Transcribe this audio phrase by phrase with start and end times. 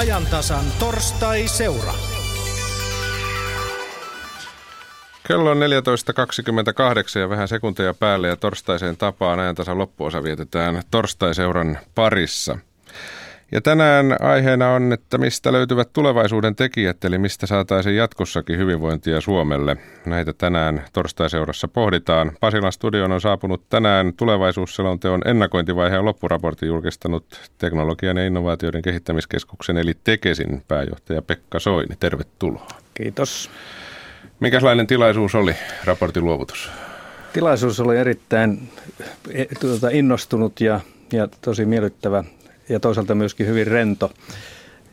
[0.00, 1.92] ajantasan torstai-seura.
[5.28, 12.58] Kello on 14.28 ja vähän sekunteja päälle ja torstaiseen tapaan ajantasan loppuosa vietetään torstai-seuran parissa–
[13.52, 19.76] ja tänään aiheena on, että mistä löytyvät tulevaisuuden tekijät, eli mistä saataisiin jatkossakin hyvinvointia Suomelle.
[20.06, 22.32] Näitä tänään torstaiseurassa pohditaan.
[22.40, 30.62] Pasilan studioon on saapunut tänään tulevaisuusselonteon ennakointivaiheen loppuraportin julkistanut teknologian ja innovaatioiden kehittämiskeskuksen eli Tekesin
[30.68, 31.96] pääjohtaja Pekka Soini.
[32.00, 32.66] Tervetuloa.
[32.94, 33.50] Kiitos.
[34.40, 35.54] Minkälainen tilaisuus oli
[35.84, 36.70] raportin luovutus?
[37.32, 38.68] Tilaisuus oli erittäin
[39.30, 40.80] eh, tuota, innostunut ja,
[41.12, 42.24] ja tosi miellyttävä
[42.70, 44.10] ja toisaalta myöskin hyvin rento.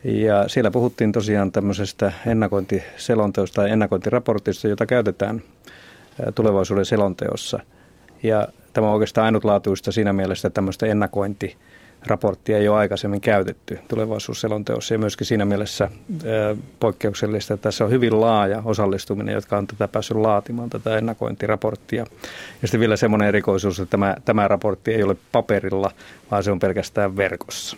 [0.04, 5.42] Ja siellä puhuttiin tosiaan tämmöisestä ennakointiselonteosta tai ennakointiraportista, jota käytetään
[6.34, 7.60] tulevaisuuden selonteossa.
[8.22, 10.86] Ja tämä on oikeastaan ainutlaatuista siinä mielessä, tämmöistä
[11.98, 15.90] ennakointiraporttia ei ole aikaisemmin käytetty tulevaisuusselonteossa ja myöskin siinä mielessä
[16.80, 22.06] poikkeuksellista, että tässä on hyvin laaja osallistuminen, jotka on tätä päässyt laatimaan, tätä ennakointiraporttia.
[22.62, 25.90] Ja sitten vielä semmoinen erikoisuus, että tämä, tämä raportti ei ole paperilla,
[26.30, 27.76] vaan se on pelkästään verkossa.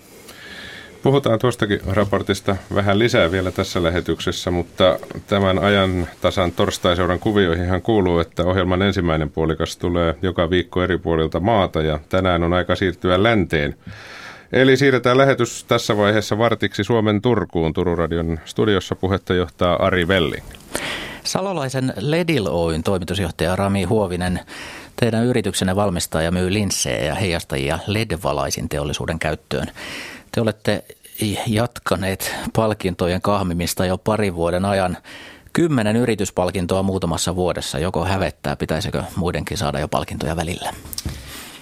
[1.02, 8.18] Puhutaan tuostakin raportista vähän lisää vielä tässä lähetyksessä, mutta tämän ajan tasan torstaiseuran kuvioihin kuuluu,
[8.18, 13.22] että ohjelman ensimmäinen puolikas tulee joka viikko eri puolilta maata ja tänään on aika siirtyä
[13.22, 13.76] länteen.
[14.52, 17.72] Eli siirretään lähetys tässä vaiheessa vartiksi Suomen Turkuun.
[17.72, 20.44] Turun radion studiossa puhetta johtaa Ari Velling.
[21.24, 24.40] Salolaisen Ledil Oyn toimitusjohtaja Rami Huovinen,
[24.96, 29.66] teidän yrityksenne valmistaa ja myy linssejä ja heijastajia LED-valaisin teollisuuden käyttöön.
[30.32, 30.84] Te olette
[31.46, 34.96] jatkaneet palkintojen kahmimista jo parin vuoden ajan.
[35.52, 37.78] Kymmenen yrityspalkintoa muutamassa vuodessa.
[37.78, 40.72] Joko hävettää, pitäisikö muidenkin saada jo palkintoja välillä?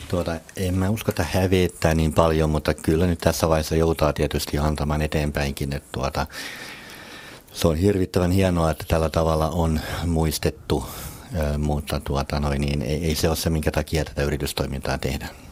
[0.08, 4.58] Tuota, en mä usko, että hävettää niin paljon, mutta kyllä nyt tässä vaiheessa joutaa tietysti
[4.58, 5.72] antamaan eteenpäinkin.
[5.72, 6.26] Että tuota,
[7.52, 10.86] se on hirvittävän hienoa, että tällä tavalla on muistettu,
[11.58, 15.47] mutta tuota, noin, niin ei, ei se ole se, minkä takia tätä yritystoimintaa tehdään.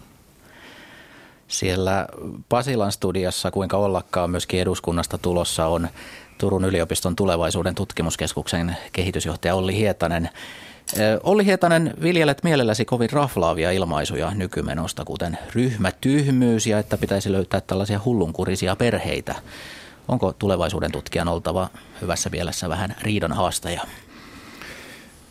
[1.49, 2.07] Siellä
[2.49, 5.89] Pasilan studiossa, kuinka ollakaan myöskin eduskunnasta tulossa on
[6.39, 10.31] Turun yliopiston tulevaisuuden tutkimuskeskuksen kehitysjohtaja Olli Hietanen.
[11.23, 18.01] Olli Hietanen, viljelet mielelläsi kovin raflaavia ilmaisuja nykymenosta, kuten ryhmätyhmyys ja että pitäisi löytää tällaisia
[18.05, 19.35] hullunkurisia perheitä.
[20.09, 21.69] Onko tulevaisuuden tutkijan oltava
[22.01, 23.83] hyvässä mielessä vähän riidan haastaja?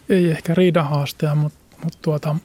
[0.09, 2.35] Ei ehkä riidan haastaja, mutta, mutta tuota,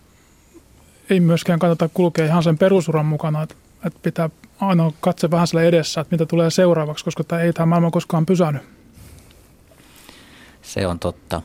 [1.10, 3.54] ei myöskään kannata kulkea ihan sen perusuran mukana, että,
[3.86, 7.66] että pitää aina katse vähän sille edessä, että mitä tulee seuraavaksi, koska tämä ei tämä
[7.66, 8.58] maailma koskaan pysähdy.
[10.62, 11.42] Se on totta.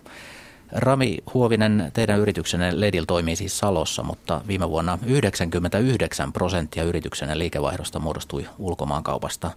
[0.71, 7.99] Rami Huovinen, teidän yrityksenne Ledil toimii siis Salossa, mutta viime vuonna 99 prosenttia yrityksenne liikevaihdosta
[7.99, 9.51] muodostui ulkomaankaupasta.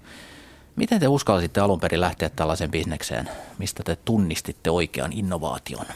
[0.76, 3.30] Miten te uskalsitte alun perin lähteä tällaiseen bisnekseen?
[3.58, 5.86] Mistä te tunnistitte oikean innovaation?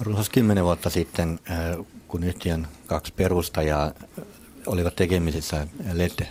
[0.00, 3.92] Runsas kymmenen vuotta sitten, äh, kun yhtiön kaksi perustajaa
[4.66, 6.26] olivat tekemisissä LED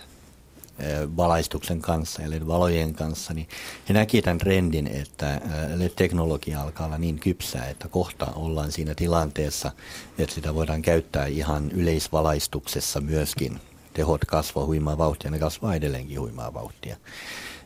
[1.18, 3.48] valaistuksen kanssa ja LED-valojen kanssa, niin
[3.90, 5.42] he näki tämän trendin, että
[5.76, 9.72] LED-teknologia alkaa olla niin kypsää, että kohta ollaan siinä tilanteessa,
[10.18, 13.60] että sitä voidaan käyttää ihan yleisvalaistuksessa myöskin.
[13.94, 16.98] Tehot kasvaa huimaa vauhtia, ne kasvaa edelleenkin huimaa vauhtia.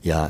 [0.04, 0.30] Ja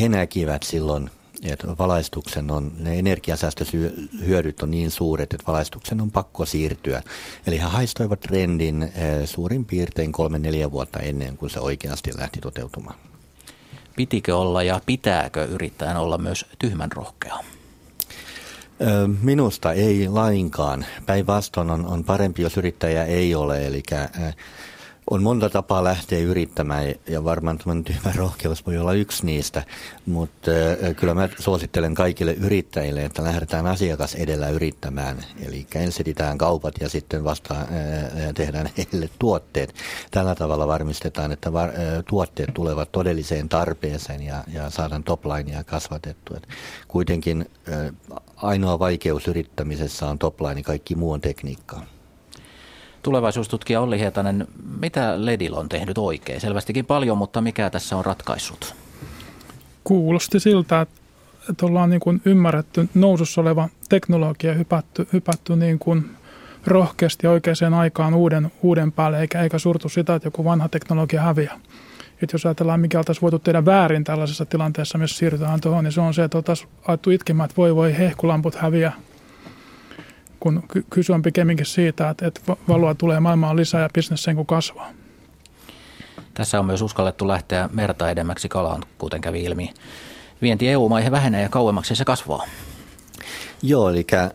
[0.00, 1.10] he näkivät silloin
[1.42, 7.02] että valaistuksen on, ne energiasäästöhyödyt on niin suuret, että valaistuksen on pakko siirtyä.
[7.46, 8.90] Eli he haistoivat trendin eh,
[9.24, 12.96] suurin piirtein kolme-neljä vuotta ennen kuin se oikeasti lähti toteutumaan.
[13.96, 17.38] Pitikö olla ja pitääkö yrittäjän olla myös tyhmän rohkea?
[19.22, 20.86] Minusta ei lainkaan.
[21.06, 23.66] Päinvastoin on, on parempi, jos yrittäjä ei ole.
[23.66, 23.82] Eli
[25.10, 29.62] on monta tapaa lähteä yrittämään ja varmaan tämmöinen tyhmä rohkeus voi olla yksi niistä,
[30.06, 30.50] mutta
[30.96, 35.24] kyllä mä suosittelen kaikille yrittäjille, että lähdetään asiakas edellä yrittämään.
[35.46, 37.54] Eli ensin kaupat ja sitten vasta
[38.34, 39.74] tehdään heille tuotteet.
[40.10, 41.50] Tällä tavalla varmistetaan, että
[42.08, 46.38] tuotteet tulevat todelliseen tarpeeseen ja, ja saadaan toplinea kasvatettua.
[46.88, 47.50] kuitenkin
[48.36, 51.93] ainoa vaikeus yrittämisessä on topline, kaikki muu on tekniikkaa.
[53.04, 54.46] Tulevaisuustutkija Olli Hietanen,
[54.80, 56.40] mitä Ledil on tehnyt oikein?
[56.40, 58.74] Selvästikin paljon, mutta mikä tässä on ratkaissut?
[59.84, 60.80] Kuulosti siltä,
[61.48, 66.10] että, ollaan niin kuin ymmärretty nousussa oleva teknologia hypätty, hypätty niin kuin
[66.66, 71.60] rohkeasti oikeaan aikaan uuden, uuden päälle, eikä, eikä surtu sitä, että joku vanha teknologia häviää.
[72.22, 76.00] Että jos ajatellaan, mikä oltaisiin voitu tehdä väärin tällaisessa tilanteessa, missä siirrytään tuohon, niin se
[76.00, 78.92] on se, että oltaisiin ajettu itkemään, että voi voi hehkulamput häviä
[80.44, 84.46] kun kyse on pikemminkin siitä, että, että valoa tulee maailmaan lisää ja bisnes sen kun
[84.46, 84.90] kasvaa.
[86.34, 89.74] Tässä on myös uskallettu lähteä merta edemmäksi kalaan, kuten kävi ilmi.
[90.42, 92.46] Vienti EU-maihin vähenee ja kauemmaksi se kasvaa.
[93.62, 94.30] Joo, eli äh,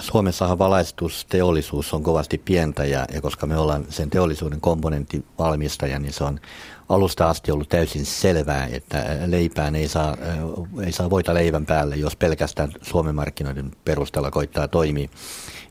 [0.00, 6.24] Suomessahan valaistusteollisuus on kovasti pientä ja, ja koska me ollaan sen teollisuuden komponenttivalmistaja, niin se
[6.24, 6.40] on
[6.88, 11.96] alusta asti ollut täysin selvää, että leipään ei saa, äh, ei saa voita leivän päälle,
[11.96, 15.08] jos pelkästään Suomen markkinoiden perusteella koittaa toimia.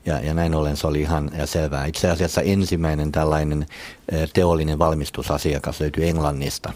[0.06, 1.86] Ja, ja näin ollen se oli ihan selvää.
[1.86, 3.66] Itse asiassa ensimmäinen tällainen
[4.12, 6.72] äh, teollinen valmistusasiakas löytyi Englannista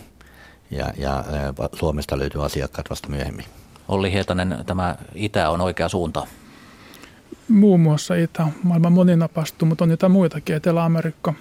[0.70, 3.46] ja, ja äh, Suomesta löytyy asiakkaat vasta myöhemmin.
[3.88, 6.26] Olli Hietanen, tämä Itä on oikea suunta.
[7.48, 11.34] Muun muassa Itä, maailman moninapastu, mutta on niitä muitakin, Etelä-Amerikka,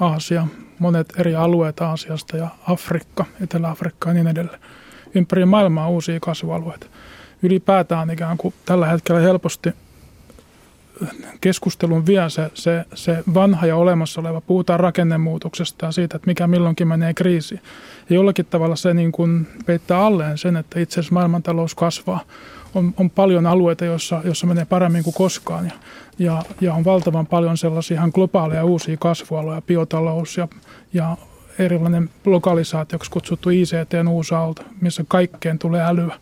[0.00, 0.46] Aasia,
[0.78, 4.60] monet eri alueet Aasiasta ja Afrikka, Etelä-Afrikka ja niin edelleen.
[5.14, 6.86] Ympäri maailmaa uusia kasvualueita.
[7.42, 9.70] Ylipäätään ikään kuin tällä hetkellä helposti
[11.40, 14.40] keskustelun vie se, se, se vanha ja olemassa oleva.
[14.40, 17.60] Puhutaan rakennemuutoksesta ja siitä, että mikä milloinkin menee kriisiin.
[18.10, 22.20] Ja jollakin tavalla se niin kuin peittää alleen sen, että itse asiassa maailmantalous kasvaa.
[22.74, 25.66] On, on paljon alueita, joissa, joissa menee paremmin kuin koskaan.
[25.66, 25.72] Ja,
[26.18, 30.48] ja, ja on valtavan paljon sellaisia ihan globaaleja uusia kasvualoja, biotalous ja,
[30.92, 31.16] ja
[31.58, 36.14] erilainen lokalisaatioksi kutsuttu ICTn uusaalto, missä kaikkeen tulee älyä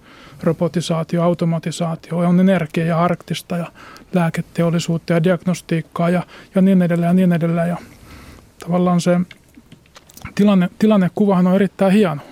[0.42, 3.66] robotisaatio, automatisaatio, on energia ja arktista ja
[4.14, 6.22] lääketeollisuutta ja diagnostiikkaa ja,
[6.54, 7.68] ja niin edelleen ja niin edelleen.
[7.68, 7.76] Ja
[8.58, 9.20] tavallaan se
[10.34, 12.22] tilanne, tilannekuvahan on erittäin hieno.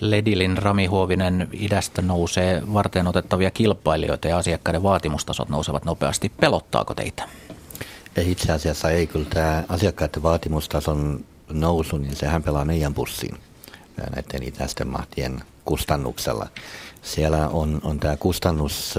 [0.00, 6.32] Ledilin Rami Huovinen idästä nousee varten otettavia kilpailijoita ja asiakkaiden vaatimustasot nousevat nopeasti.
[6.40, 7.28] Pelottaako teitä?
[8.16, 9.06] Ei itse asiassa ei.
[9.06, 13.36] Kyllä tämä asiakkaiden vaatimustason nousu, niin sehän pelaa meidän pussiin
[13.96, 16.46] näiden itäisten mahtien kustannuksella.
[17.02, 18.94] Siellä on, on tämä kustannus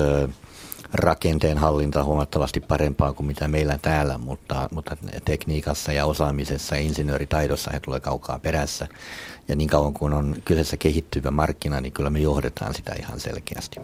[0.93, 7.71] rakenteen hallinta huomattavasti parempaa kuin mitä meillä täällä, mutta, mutta tekniikassa ja osaamisessa ja insinööritaidossa
[7.73, 8.87] he tulee kaukaa perässä.
[9.47, 13.79] Ja niin kauan kuin on kyseessä kehittyvä markkina, niin kyllä me johdetaan sitä ihan selkeästi.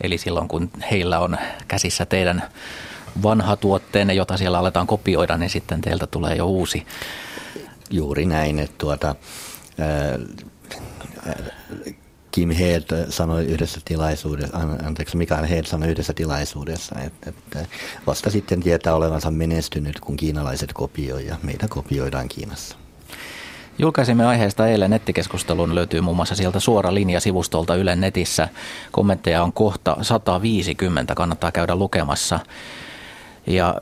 [0.00, 1.38] Eli silloin kun heillä on
[1.68, 2.42] käsissä teidän
[3.22, 6.86] vanha tuotteenne, jota siellä aletaan kopioida, niin sitten teiltä tulee jo uusi.
[7.90, 9.14] Juuri näin, että tuota,
[12.34, 17.66] Kim Head sanoi yhdessä tilaisuudessa, anteeksi Mikael Head sanoi yhdessä tilaisuudessa, että, että
[18.06, 22.76] vasta sitten tietää olevansa menestynyt, kun kiinalaiset kopioivat ja meitä kopioidaan Kiinassa.
[23.78, 28.48] Julkaisimme aiheesta eilen nettikeskustelun, löytyy muun muassa sieltä suora linja sivustolta Ylen netissä.
[28.92, 32.40] Kommentteja on kohta 150, kannattaa käydä lukemassa.
[33.46, 33.74] Ja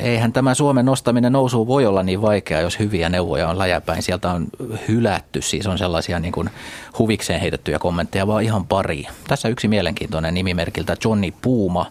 [0.00, 4.02] eihän tämä Suomen nostaminen nousuun voi olla niin vaikeaa, jos hyviä neuvoja on läjäpäin.
[4.02, 4.46] Sieltä on
[4.88, 6.50] hylätty, siis on sellaisia niin kuin
[6.98, 9.06] huvikseen heitettyjä kommentteja, vaan ihan pari.
[9.28, 11.86] Tässä yksi mielenkiintoinen nimimerkiltä Johnny Puuma.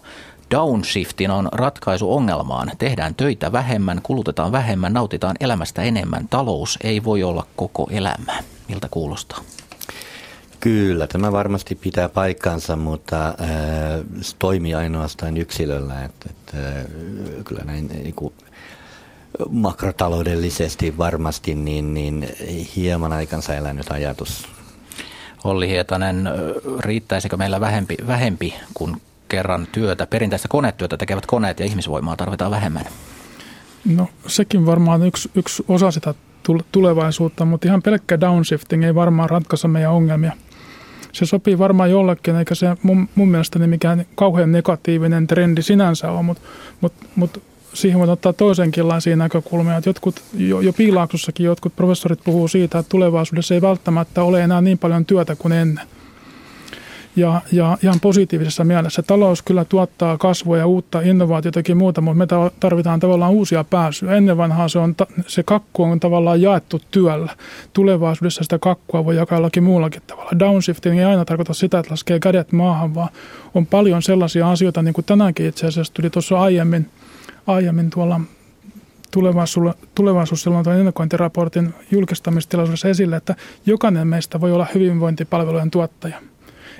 [0.50, 2.70] Downshiftin on ratkaisu ongelmaan.
[2.78, 6.28] Tehdään töitä vähemmän, kulutetaan vähemmän, nautitaan elämästä enemmän.
[6.28, 8.32] Talous ei voi olla koko elämä.
[8.68, 9.38] Miltä kuulostaa?
[10.62, 13.34] Kyllä, tämä varmasti pitää paikkansa, mutta äh,
[14.20, 16.04] se toimii ainoastaan yksilöllä.
[16.04, 16.84] Että, että, äh,
[17.44, 18.34] kyllä näin niin kuin,
[19.50, 22.28] makrotaloudellisesti varmasti niin, niin
[22.76, 24.48] hieman aikansa elänyt ajatus.
[25.44, 26.28] Olli Hietanen,
[26.80, 32.84] riittäisikö meillä vähempi, vähempi kuin kerran työtä, perinteistä konetyötä tekevät koneet ja ihmisvoimaa tarvitaan vähemmän?
[33.84, 36.14] No sekin varmaan yksi, yksi osa sitä
[36.72, 40.32] tulevaisuutta, mutta ihan pelkkä downshifting ei varmaan ratkaise meidän ongelmia–
[41.12, 46.22] se sopii varmaan jollekin, eikä se mun, mun mielestäni mikään kauhean negatiivinen trendi sinänsä ole,
[46.22, 46.42] mutta
[46.80, 47.42] mut, mut
[47.74, 49.76] siihen voi ottaa toisenkinlaisia näkökulmia.
[49.76, 54.60] Että jotkut, jo, jo Piilaaksossakin jotkut professorit puhuu siitä, että tulevaisuudessa ei välttämättä ole enää
[54.60, 55.80] niin paljon työtä kuin ennen
[57.16, 59.02] ja, ja ihan positiivisessa mielessä.
[59.02, 62.26] Talous kyllä tuottaa kasvua ja uutta innovaatiotakin muuta, mutta me
[62.60, 64.12] tarvitaan tavallaan uusia pääsyjä.
[64.12, 64.94] Ennen vanhaa se, on,
[65.26, 67.36] se kakku on tavallaan jaettu työllä.
[67.72, 70.30] Tulevaisuudessa sitä kakkua voi jakaa jollakin muullakin tavalla.
[70.38, 73.08] Downshifting ei aina tarkoita sitä, että laskee kädet maahan, vaan
[73.54, 76.88] on paljon sellaisia asioita, niin kuin tänäänkin itse asiassa tuli tuossa aiemmin,
[77.46, 78.20] aiemmin tuolla
[79.10, 86.16] tulevaisuus, tulevaisuus silloin tuon ennakointiraportin julkistamistilaisuudessa esille, että jokainen meistä voi olla hyvinvointipalvelujen tuottaja–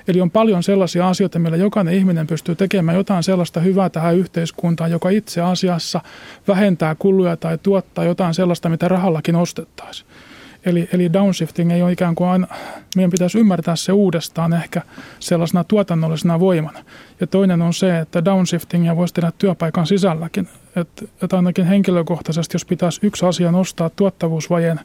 [0.07, 4.91] Eli on paljon sellaisia asioita, millä jokainen ihminen pystyy tekemään jotain sellaista hyvää tähän yhteiskuntaan,
[4.91, 6.01] joka itse asiassa
[6.47, 10.07] vähentää kuluja tai tuottaa jotain sellaista, mitä rahallakin ostettaisiin.
[10.65, 12.47] Eli, eli downshifting ei ole ikään kuin aina,
[12.95, 14.81] meidän pitäisi ymmärtää se uudestaan ehkä
[15.19, 16.79] sellaisena tuotannollisena voimana.
[17.19, 20.47] Ja toinen on se, että downshiftingia voisi tehdä työpaikan sisälläkin.
[20.75, 24.79] Että, että ainakin henkilökohtaisesti, jos pitäisi yksi asia nostaa tuottavuusvajeen,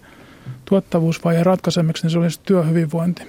[0.64, 3.22] tuottavuusvajeen ratkaisemiseksi, niin se olisi työhyvinvointi.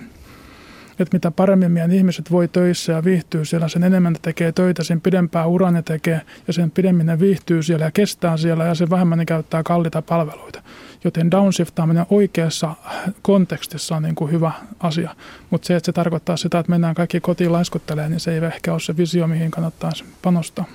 [0.99, 4.83] Että mitä paremmin meidän ihmiset voi töissä ja viihtyy siellä, sen enemmän ne tekee töitä,
[4.83, 8.75] sen pidempää uran ne tekee ja sen pidemmin ne viihtyy siellä ja kestää siellä ja
[8.75, 10.61] sen vähemmän ne käyttää kalliita palveluita.
[11.03, 12.75] Joten downshiftaaminen oikeassa
[13.21, 15.15] kontekstissa on niin kuin hyvä asia,
[15.49, 18.71] mutta se, että se tarkoittaa sitä, että mennään kaikki kotiin laiskuttelemaan, niin se ei ehkä
[18.71, 19.91] ole se visio, mihin kannattaa
[20.21, 20.65] panostaa.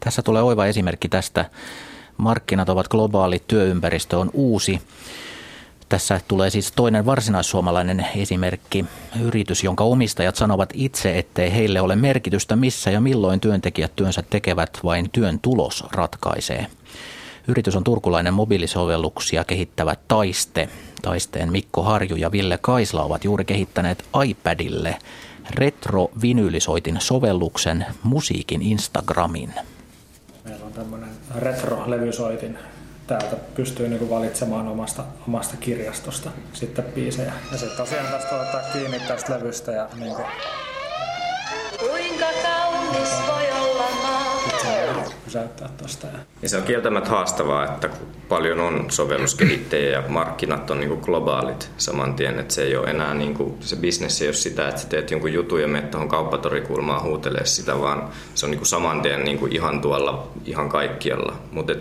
[0.00, 1.50] Tässä tulee oiva esimerkki tästä.
[2.16, 4.80] Markkinat ovat globaalit, työympäristö on uusi.
[5.92, 8.84] Tässä tulee siis toinen varsinaissuomalainen esimerkki.
[9.22, 14.78] Yritys, jonka omistajat sanovat itse, ettei heille ole merkitystä missä ja milloin työntekijät työnsä tekevät,
[14.84, 16.66] vain työn tulos ratkaisee.
[17.48, 20.68] Yritys on turkulainen mobiilisovelluksia kehittävä Taiste.
[21.02, 24.96] Taisteen Mikko Harju ja Ville Kaisla ovat juuri kehittäneet iPadille
[25.50, 29.54] retro-vinyylisoitin sovelluksen musiikin Instagramin.
[30.44, 32.58] Meillä on tämmöinen retro-levysoitin.
[33.06, 37.32] Täältä pystyy niinku valitsemaan omasta, omasta kirjastosta sitten biisejä.
[37.52, 39.88] Ja sitten tosiaan tästä ottaa kiinni tästä levystä ja.
[41.80, 43.01] Kuinka kaunis voi olla maa
[45.32, 46.06] pysäyttää tuosta.
[46.42, 47.90] Ja se on kieltämättä haastavaa, että
[48.28, 53.14] paljon on sovelluskehittäjiä ja markkinat on niin globaalit saman tien, että se ei ole enää
[53.14, 56.08] niin kuin, se bisnes ei ole sitä, että sä teet jonkun jutun ja menet tuohon
[56.08, 61.36] kauppatorikulmaan huutelee sitä, vaan se on niin saman tien niin ihan tuolla, ihan kaikkialla.
[61.52, 61.72] Mutta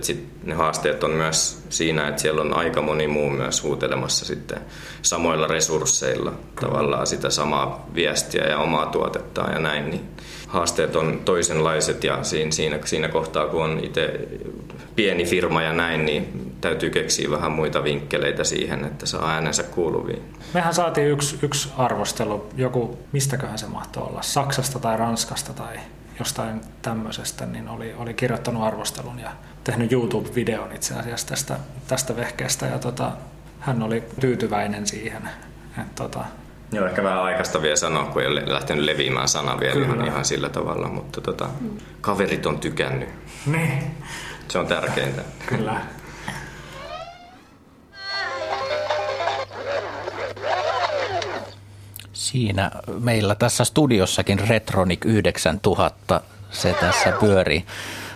[0.43, 4.61] ne haasteet on myös siinä, että siellä on aika moni muu myös huutelemassa sitten
[5.01, 10.09] samoilla resursseilla tavallaan sitä samaa viestiä ja omaa tuotettaan ja näin, niin
[10.51, 14.27] haasteet on toisenlaiset ja siinä, siinä, siinä kohtaa, kun on itse
[14.95, 20.21] pieni firma ja näin, niin täytyy keksiä vähän muita vinkkeleitä siihen, että saa äänensä kuuluviin.
[20.53, 25.79] Mehän saatiin yksi, yksi arvostelu, joku, mistäköhän se mahtoi olla, Saksasta tai Ranskasta tai
[26.19, 29.31] jostain tämmöisestä, niin oli, oli kirjoittanut arvostelun ja
[29.63, 33.11] tehnyt YouTube-videon itse asiassa tästä, tästä vehkeestä ja tota,
[33.59, 35.29] hän oli tyytyväinen siihen.
[35.77, 36.25] Että tota,
[36.71, 40.25] Joo, ehkä vähän aikaista vielä sanoa, kun ei ole lähtenyt leviämään sana vielä ihan, ihan
[40.25, 41.49] sillä tavalla, mutta tota,
[42.01, 43.09] kaverit on tykännyt.
[43.45, 43.83] Niin.
[44.47, 45.21] Se on tärkeintä.
[45.45, 45.81] Kyllä.
[52.13, 57.65] Siinä meillä tässä studiossakin Retronic 9000, se tässä pyörii.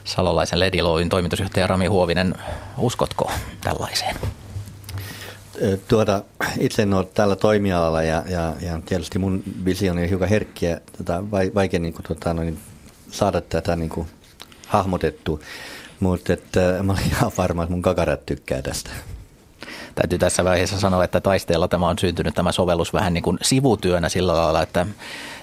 [0.03, 2.35] Salolaisen Lediloin toimitusjohtaja Rami Huovinen,
[2.77, 3.31] uskotko
[3.62, 4.15] tällaiseen?
[5.88, 6.24] Tuota,
[6.59, 11.24] itse en ole tällä toimialalla ja, ja, ja tietysti mun visioni on hiukan herkkiä, tota,
[11.31, 12.59] vaikea niin kuin, tota, noin,
[13.12, 14.07] saada tätä niin kuin,
[14.67, 15.41] hahmotettu,
[16.00, 18.89] mutta että, mä olen ihan varma, että mun kakarat tykkää tästä.
[19.95, 24.09] Täytyy tässä vaiheessa sanoa, että taisteella tämä on syntynyt tämä sovellus vähän niin kuin sivutyönä
[24.09, 24.85] sillä lailla, että,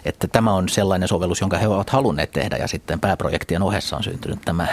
[0.04, 4.02] että tämä on sellainen sovellus, jonka he ovat halunneet tehdä ja sitten pääprojektien ohessa on
[4.02, 4.66] syntynyt tämä,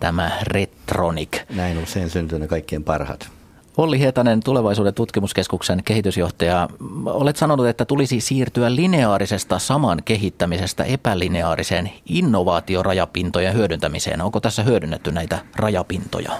[0.00, 1.38] tämä Retronic.
[1.50, 3.39] Näin usein syntyy ne kaikkien parhaat.
[3.76, 6.68] Olli Hietanen, tulevaisuuden tutkimuskeskuksen kehitysjohtaja.
[7.06, 14.20] Olet sanonut, että tulisi siirtyä lineaarisesta saman kehittämisestä epälineaariseen innovaatiorajapintojen hyödyntämiseen.
[14.20, 16.32] Onko tässä hyödynnetty näitä rajapintoja?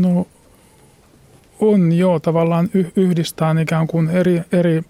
[0.00, 0.26] No
[1.60, 4.82] on jo tavallaan yhdistää ikään kuin eri, eri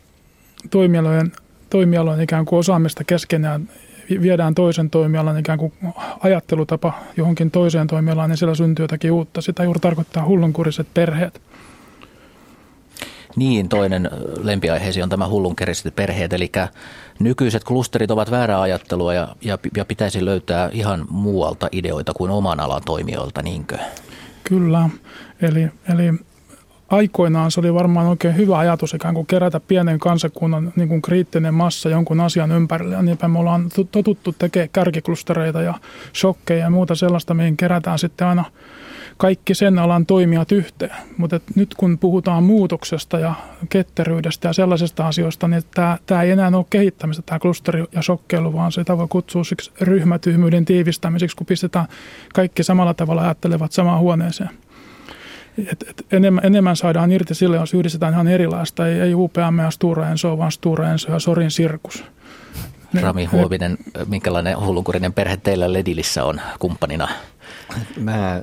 [0.71, 1.33] toimialojen,
[1.71, 3.69] toimialojen ikään kuin osaamista keskenään
[4.23, 5.73] viedään toisen toimialan ikään kuin
[6.21, 9.41] ajattelutapa johonkin toiseen toimialaan, niin siellä syntyy jotakin uutta.
[9.41, 11.41] Sitä juuri tarkoittaa hullunkuriset perheet.
[13.37, 14.11] Niin, toinen
[14.43, 16.53] lempiaiheesi on tämä hullunkuriset perheet, eli
[17.19, 22.61] nykyiset klusterit ovat väärää ajattelua ja, ja, ja pitäisi löytää ihan muualta ideoita kuin oman
[22.61, 23.79] alan toimijoilta, niinkö?
[24.45, 24.91] Kyllä,
[25.43, 26.13] eli, eli
[26.91, 31.55] aikoinaan se oli varmaan oikein hyvä ajatus ikään kuin kerätä pienen kansakunnan niin kuin kriittinen
[31.55, 32.95] massa jonkun asian ympärille.
[32.95, 35.75] Ja niinpä me ollaan totuttu tekemään kärkiklustereita ja
[36.15, 38.45] shokkeja ja muuta sellaista, mihin kerätään sitten aina
[39.17, 40.97] kaikki sen alan toimijat yhteen.
[41.17, 43.35] Mutta nyt kun puhutaan muutoksesta ja
[43.69, 45.63] ketteryydestä ja sellaisista asioista, niin
[46.07, 50.65] tämä, ei enää ole kehittämistä, tämä klusteri ja shokkeilu, vaan sitä voi kutsua siksi ryhmätyhmyyden
[50.65, 51.87] tiivistämiseksi, kun pistetään
[52.35, 54.51] kaikki samalla tavalla ajattelevat samaan huoneeseen
[55.73, 58.87] et, et enemmän, enemmän saadaan irti sille, jos yhdistetään ihan erilaista.
[58.87, 62.05] Ei, ei UPM ja Stura Enso, vaan Stura Enso ja Sorin sirkus.
[63.03, 67.09] Rami Huovinen, minkälainen hullunkurinen perhe teillä Ledilissä on kumppanina?
[67.97, 68.43] Mä äh,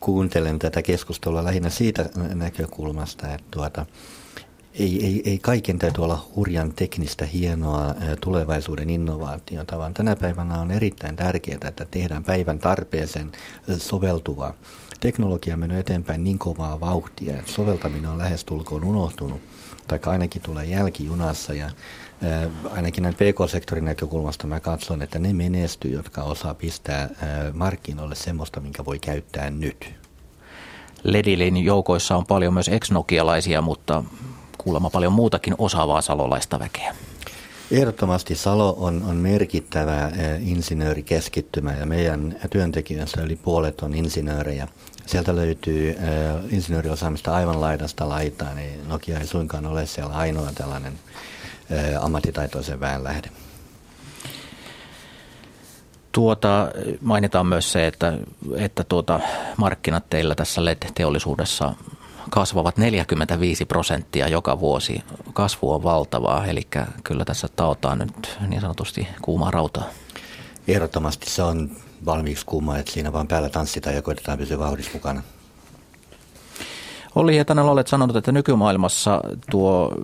[0.00, 3.86] kuuntelen tätä keskustelua lähinnä siitä näkökulmasta, että tuota,
[4.74, 10.70] ei, ei, ei kaiken täytyy olla hurjan teknistä hienoa tulevaisuuden innovaatiota, vaan tänä päivänä on
[10.70, 13.32] erittäin tärkeää, että tehdään päivän tarpeeseen
[13.78, 14.54] soveltuva
[15.00, 19.40] teknologia mennyt eteenpäin niin kovaa vauhtia, että soveltaminen on lähestulkoon unohtunut,
[19.86, 21.54] tai ainakin tulee jälkijunassa.
[21.54, 21.70] Ja
[22.22, 27.10] ää, ainakin näin PK-sektorin näkökulmasta mä katson, että ne menestyy, jotka osaa pistää ää,
[27.54, 29.94] markkinoille semmoista, minkä voi käyttää nyt.
[31.04, 32.90] Ledilin joukoissa on paljon myös ex
[33.62, 34.04] mutta
[34.58, 36.94] kuulemma paljon muutakin osaavaa salolaista väkeä.
[37.70, 44.68] Ehdottomasti Salo on, on merkittävä eh, insinöörikeskittymä ja meidän työntekijöistä yli puolet on insinöörejä.
[45.06, 50.92] Sieltä löytyy äh, insinööriosaamista aivan laidasta laitaan, niin Nokia ei suinkaan ole siellä ainoa tällainen
[51.72, 53.30] äh, ammattitaitoisen väen lähde.
[56.12, 58.18] Tuota, mainitaan myös se, että,
[58.56, 59.20] että tuota,
[59.56, 61.74] markkinat teillä tässä LED-teollisuudessa
[62.30, 65.02] kasvavat 45 prosenttia joka vuosi.
[65.32, 66.62] Kasvu on valtavaa, eli
[67.04, 69.84] kyllä tässä taotaan nyt niin sanotusti kuumaa rautaa.
[70.68, 71.70] Ehdottomasti se on
[72.06, 75.22] valmiiksi kuuma, että siinä vaan päällä tanssitaan ja koitetaan pysyä vauhdissa mukana.
[77.14, 79.20] Olli Hietanen, olet sanonut, että nykymaailmassa
[79.50, 79.94] tuo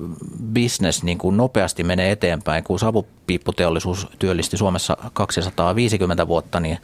[0.54, 2.64] business niin kuin nopeasti menee eteenpäin.
[2.64, 6.78] Kun savupiipputeollisuus työllisti Suomessa 250 vuotta, niin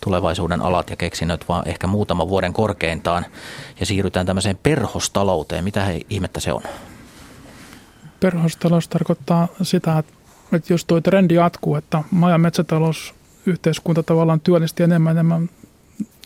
[0.00, 3.26] tulevaisuuden alat ja keksinnöt vaan ehkä muutaman vuoden korkeintaan
[3.80, 5.64] ja siirrytään tämmöiseen perhostalouteen.
[5.64, 6.62] Mitä he ihmettä se on?
[8.20, 9.98] Perhostalous tarkoittaa sitä,
[10.52, 15.50] että jos tuo trendi jatkuu, että maa- ja metsätalousyhteiskunta tavallaan työllisti enemmän enemmän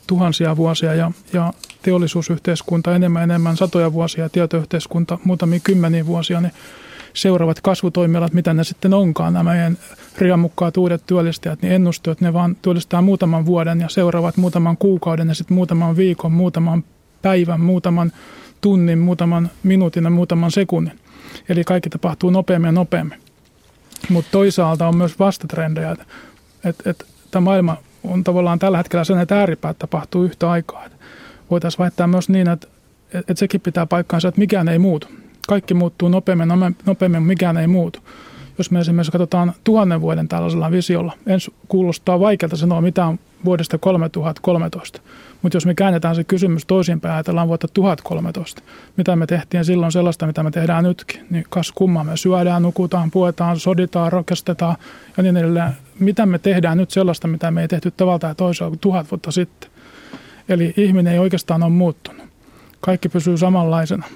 [0.07, 1.53] tuhansia vuosia ja, ja
[1.83, 6.53] teollisuusyhteiskunta enemmän enemmän satoja vuosia ja tietoyhteiskunta muutamia kymmeniä vuosia, niin
[7.15, 9.79] seuraavat kasvutoimialat, mitä ne sitten onkaan, nämä meidän
[10.19, 15.29] riamukkaat uudet työllistäjät, niin ennustuu, että ne vaan työllistää muutaman vuoden ja seuraavat muutaman kuukauden
[15.29, 16.85] ja sitten muutaman viikon, muutaman
[17.23, 18.13] päivän, muutaman
[18.61, 21.01] tunnin, muutaman minuutin ja muutaman sekunnin.
[21.49, 23.21] Eli kaikki tapahtuu nopeammin ja nopeammin.
[24.09, 26.05] Mutta toisaalta on myös vastatrendejä, että
[26.65, 30.85] et, et, tämä maailma on tavallaan tällä hetkellä sen, että ääripäät tapahtuu yhtä aikaa.
[31.51, 32.67] Voitaisiin väittää myös niin, että,
[33.15, 35.09] että sekin pitää paikkaansa, että mikään ei muutu.
[35.49, 36.49] Kaikki muuttuu nopeammin,
[36.87, 37.99] nopeammin, mikään ei muutu.
[38.59, 45.01] Jos me esimerkiksi katsotaan tuhannen vuoden tällaisella visiolla, ensi kuulostaa vaikealta sanoa mitään vuodesta 3013.
[45.43, 48.63] Mutta jos me käännetään se kysymys toisinpäin, ajatellaan vuotta 1013,
[48.97, 53.11] mitä me tehtiin silloin sellaista, mitä me tehdään nytkin, niin kas kumma me syödään, nukutaan,
[53.11, 54.77] puetaan, soditaan, rokastetaan
[55.17, 55.73] ja niin edelleen.
[55.99, 59.31] Mitä me tehdään nyt sellaista, mitä me ei tehty tavalla tai toisella kuin tuhat vuotta
[59.31, 59.71] sitten.
[60.49, 62.27] Eli ihminen ei oikeastaan ole muuttunut.
[62.81, 64.07] Kaikki pysyy samanlaisena.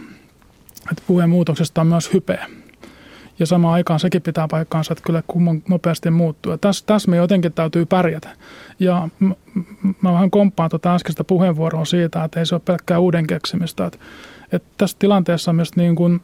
[0.90, 2.46] Että puheen muutoksesta on myös hypeä.
[3.38, 6.58] Ja samaan aikaan sekin pitää paikkaansa, että kyllä kumman nopeasti muuttuu.
[6.58, 8.28] Tässä, tässä me jotenkin täytyy pärjätä.
[8.78, 9.34] Ja mä,
[10.02, 13.86] mä vähän komppaan tuota äskeistä puheenvuoroa siitä, että ei se ole pelkkää uuden keksimistä.
[13.86, 13.98] Että,
[14.52, 16.20] että tässä tilanteessa myös niin kuin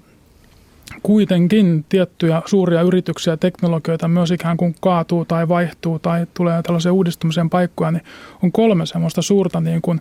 [1.03, 7.51] kuitenkin tiettyjä suuria yrityksiä teknologioita myös ikään kuin kaatuu tai vaihtuu tai tulee tällaisia uudistumisen
[7.51, 8.05] paikkoja, niin
[8.43, 10.01] on kolme semmoista suurta niin kuin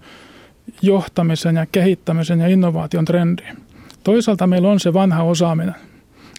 [0.81, 3.55] johtamisen ja kehittämisen ja innovaation trendiä.
[4.03, 5.75] Toisaalta meillä on se vanha osaaminen.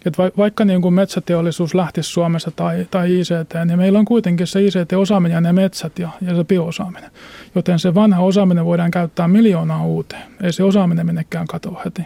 [0.05, 4.61] Että vaikka niin kuin metsäteollisuus lähtisi Suomessa tai, tai ICT, niin meillä on kuitenkin se
[4.61, 7.11] ICT-osaaminen ja ne metsät ja, ja se bioosaaminen.
[7.55, 10.23] Joten se vanha osaaminen voidaan käyttää miljoonaa uuteen.
[10.43, 12.01] Ei se osaaminen minnekään katoa heti.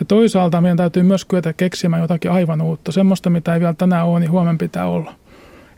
[0.00, 2.92] Ja toisaalta meidän täytyy myös kyetä keksimään jotakin aivan uutta.
[2.92, 5.14] Semmoista, mitä ei vielä tänään ole, niin huomenna pitää olla.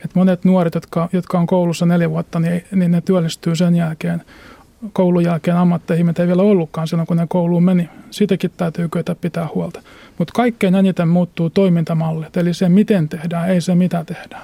[0.05, 4.23] Et monet nuoret, jotka, jotka on koulussa neljä vuotta, niin, niin ne työllistyy sen jälkeen
[4.93, 7.89] koulun jälkeen ammatteihin, mitä ei vielä ollutkaan silloin, kun ne kouluun meni.
[8.11, 9.83] Siitäkin täytyy kyetä pitää huolta.
[10.19, 14.43] Mutta kaikkein eniten muuttuu toimintamallit, eli se miten tehdään, ei se mitä tehdään.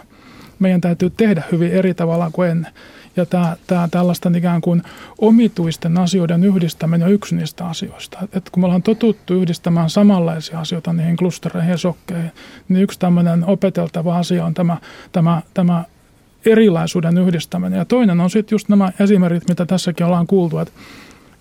[0.59, 2.73] Meidän täytyy tehdä hyvin eri tavalla kuin ennen.
[3.17, 4.83] Ja tämä, tämä tällaista ikään kuin
[5.19, 8.19] omituisten asioiden yhdistäminen on yksi niistä asioista.
[8.33, 12.31] Et kun me ollaan totuttu yhdistämään samanlaisia asioita niihin klustereihin ja sokkeihin,
[12.69, 14.77] niin yksi tämmöinen opeteltava asia on tämä,
[15.13, 15.85] tämä, tämä
[16.47, 17.79] erilaisuuden yhdistäminen.
[17.79, 20.75] Ja toinen on sitten just nämä esimerkit, mitä tässäkin ollaan kuultu, että,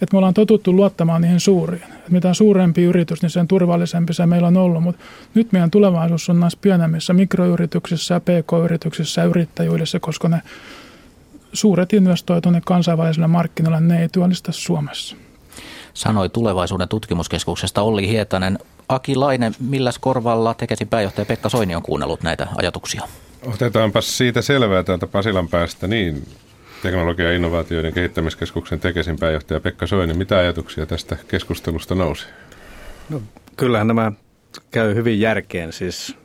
[0.02, 1.84] että me ollaan totuttu luottamaan niihin suuriin.
[1.84, 4.84] Että mitä suurempi yritys, niin sen turvallisempi se meillä on ollut.
[4.84, 5.02] Mutta
[5.36, 10.42] nyt meidän tulevaisuus on näissä pienemmissä mikroyrityksissä pk-yrityksissä ja yrittäjyydessä, koska ne
[11.54, 15.16] suuret investoijat tuonne kansainvälisille markkinoille, ne ei työllistä Suomessa.
[15.94, 18.60] Sanoi tulevaisuuden tutkimuskeskuksesta Olli Hietanen.
[18.90, 23.02] Aki Laine, milläs korvalla Tekesin pääjohtaja Pekka Soini on kuunnellut näitä ajatuksia?
[23.46, 25.88] Otetaanpa siitä selvää täältä Pasilan päästä.
[25.88, 26.28] Niin,
[26.82, 30.14] teknologia- ja innovaatioiden kehittämiskeskuksen Tekesin pääjohtaja Pekka Soini.
[30.14, 32.26] Mitä ajatuksia tästä keskustelusta nousi?
[33.10, 33.22] No,
[33.58, 34.12] kyllähän nämä
[34.72, 35.74] käy hyvin järkeen.
[35.74, 36.16] Siis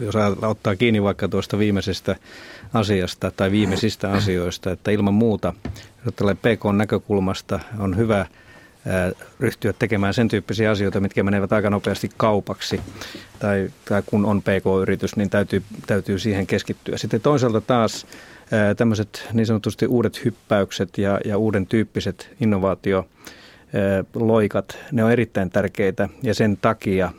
[0.00, 2.16] jos ottaa kiinni vaikka tuosta viimeisestä
[2.74, 5.52] asiasta tai viimeisistä asioista, että ilman muuta,
[6.04, 8.26] jos PK-näkökulmasta on hyvä–
[9.40, 12.80] ryhtyä tekemään sen tyyppisiä asioita, mitkä menevät aika nopeasti kaupaksi.
[13.38, 16.98] Tai, tai kun on PK-yritys, niin täytyy, täytyy siihen keskittyä.
[16.98, 18.06] Sitten toisaalta taas
[18.76, 26.34] tämmöiset niin sanotusti uudet hyppäykset ja, ja uuden tyyppiset innovaatioloikat, ne on erittäin tärkeitä ja
[26.34, 27.12] sen takia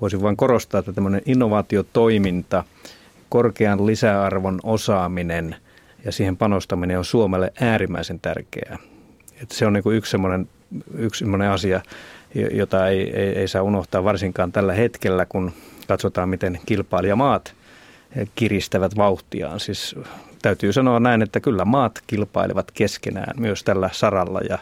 [0.00, 2.64] voisin vain korostaa, että tämmöinen innovaatiotoiminta,
[3.28, 5.56] korkean lisäarvon osaaminen
[6.04, 8.78] ja siihen panostaminen on Suomelle äärimmäisen tärkeää.
[9.42, 10.48] Että se on niin yksi semmoinen
[10.98, 11.80] yksi asia.
[12.52, 15.52] jota ei, ei, ei saa unohtaa varsinkaan tällä hetkellä, kun
[15.88, 17.54] katsotaan, miten kilpailijamaat
[18.34, 19.60] kiristävät vauhtiaan.
[19.60, 19.96] Siis
[20.42, 24.58] täytyy sanoa näin, että kyllä maat kilpailevat keskenään myös tällä saralla ja,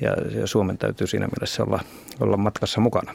[0.00, 1.80] ja, ja Suomen täytyy siinä mielessä olla,
[2.20, 3.12] olla matkassa mukana.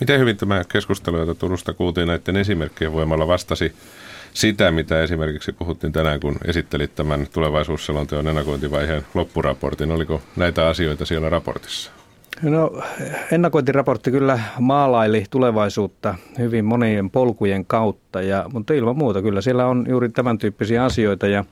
[0.00, 3.72] Miten hyvin tämä keskustelu, jota Turusta kuultiin näiden esimerkkien voimalla, vastasi
[4.34, 9.90] sitä, mitä esimerkiksi puhuttiin tänään, kun esittelit tämän tulevaisuusselonteon ennakointivaiheen loppuraportin.
[9.90, 12.03] Oliko näitä asioita siellä raportissa?
[12.42, 12.82] No
[13.32, 19.84] ennakointiraportti kyllä maalaili tulevaisuutta hyvin monien polkujen kautta, ja, mutta ilman muuta kyllä siellä on
[19.88, 21.26] juuri tämän tyyppisiä asioita.
[21.26, 21.44] Ja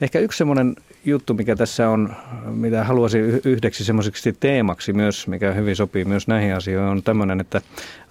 [0.00, 2.12] ehkä yksi semmoinen juttu, mikä tässä on,
[2.46, 7.60] mitä haluaisin yhdeksi semmoiseksi teemaksi myös, mikä hyvin sopii myös näihin asioihin, on tämmöinen, että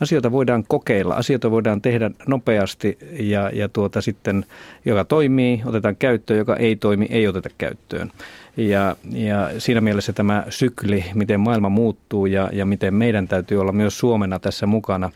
[0.02, 4.46] asioita voidaan kokeilla, asioita voidaan tehdä nopeasti ja, ja tuota sitten,
[4.86, 8.12] joka toimii, otetaan käyttöön, joka ei toimi, ei oteta käyttöön.
[8.58, 13.72] Ja, ja siinä mielessä tämä sykli, miten maailma muuttuu ja, ja miten meidän täytyy olla
[13.72, 15.12] myös Suomena tässä mukana,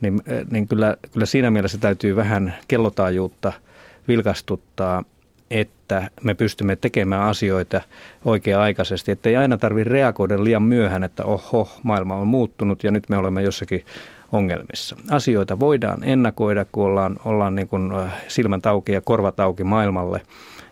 [0.00, 3.52] niin, niin kyllä, kyllä siinä mielessä täytyy vähän kellotaajuutta
[4.08, 5.04] vilkastuttaa,
[5.50, 7.80] että me pystymme tekemään asioita
[8.24, 13.08] oikea-aikaisesti, että ei aina tarvitse reagoida liian myöhään, että oho, maailma on muuttunut ja nyt
[13.08, 13.84] me olemme jossakin
[14.32, 14.96] ongelmissa.
[15.10, 20.20] Asioita voidaan ennakoida, kun ollaan, ollaan niin kuin äh, silmän tauki ja korvat auki maailmalle–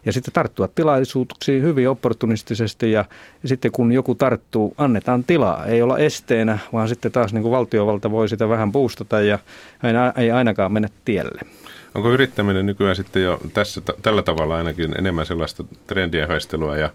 [0.07, 3.05] ja sitten tarttua tilaisuuksiin hyvin opportunistisesti ja,
[3.45, 5.66] sitten kun joku tarttuu, annetaan tilaa.
[5.66, 9.38] Ei olla esteenä, vaan sitten taas niin kuin valtiovalta voi sitä vähän boostata ja
[10.16, 11.40] ei ainakaan mennä tielle.
[11.95, 16.90] Onko yrittäminen nykyään sitten jo tässä, tällä tavalla ainakin enemmän sellaista trendien haistelua ja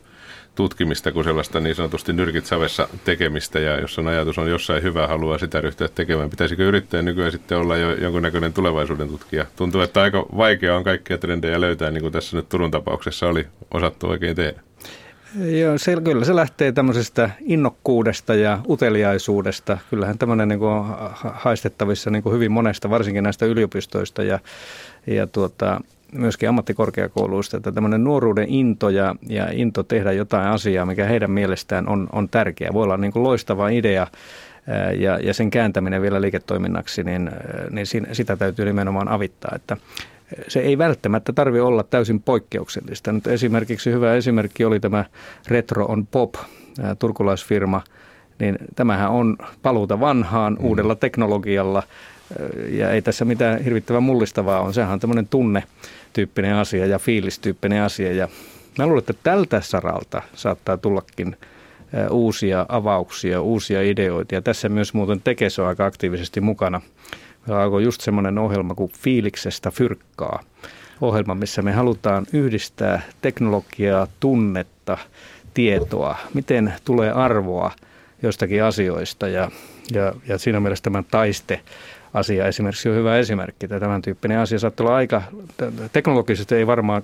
[0.56, 5.08] tutkimista kuin sellaista niin sanotusti nyrkit savessa tekemistä ja jos on ajatus on jossain hyvä,
[5.08, 6.30] haluaa sitä ryhtyä tekemään.
[6.30, 9.46] Pitäisikö yrittäjän nykyään sitten olla jo jonkunnäköinen tulevaisuuden tutkija?
[9.56, 13.48] Tuntuu, että aika vaikea on kaikkia trendejä löytää, niin kuin tässä nyt Turun tapauksessa oli
[13.74, 14.62] osattu oikein tehdä.
[15.40, 19.78] Joo, se, kyllä se lähtee tämmöisestä innokkuudesta ja uteliaisuudesta.
[19.90, 20.86] Kyllähän tämmöinen niin kuin on
[21.22, 24.40] haistettavissa niin kuin hyvin monesta, varsinkin näistä yliopistoista ja,
[25.08, 25.82] ja tuota,
[26.12, 31.90] myöskin ammattikorkeakouluista, että tämmöinen nuoruuden into ja, ja into tehdä jotain asiaa, mikä heidän mielestään
[31.90, 32.70] on, on tärkeä.
[32.74, 34.08] Voi olla niin kuin loistava idea
[34.98, 37.32] ja, ja sen kääntäminen vielä liiketoiminnaksi, niin,
[37.70, 39.78] niin siinä, sitä täytyy nimenomaan avittaa, että
[40.48, 43.12] se ei välttämättä tarvi olla täysin poikkeuksellista.
[43.12, 45.06] Nyt esimerkiksi hyvä esimerkki oli tämä
[45.48, 46.34] Retro on Pop,
[47.00, 47.82] turkulaisfirma,
[48.40, 50.66] niin tämähän on paluuta vanhaan mm.
[50.66, 51.84] uudella teknologialla
[52.70, 54.74] ja ei tässä mitään hirvittävän mullistavaa on.
[54.74, 55.64] Sehän on tämmöinen tunne
[56.14, 58.14] tyyppinen asia ja fiilistyyppinen asia.
[58.14, 58.28] Ja
[58.78, 61.38] mä luulen, että tältä saralta saattaa tullakin
[62.10, 64.36] uusia avauksia, uusia ideoita.
[64.36, 66.82] Ja tässä myös muuten Tekes on aika aktiivisesti mukana.
[67.48, 70.44] Meillä alkoi just semmoinen ohjelma kuin Fiiliksestä fyrkkaa.
[71.02, 74.98] Ohjelma, missä me halutaan yhdistää teknologiaa, tunnetta,
[75.54, 77.72] tietoa, miten tulee arvoa
[78.24, 79.28] jostakin asioista.
[79.28, 79.52] Ja,
[79.94, 81.62] ja, ja siinä mielessä tämän taiste
[82.14, 83.66] asia esimerkiksi on hyvä esimerkki.
[83.66, 85.22] Että tämän tyyppinen asia saattaa olla aika,
[85.94, 87.04] teknologisesti ei varmaan